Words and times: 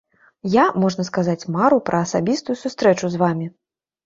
Я, 0.53 0.63
можна 0.83 1.05
сказаць, 1.09 1.35
марыў 1.57 1.83
пра 1.91 2.01
асабістую 2.07 2.57
сустрэчу 2.63 3.13
з 3.15 3.23
вамі. 3.27 3.47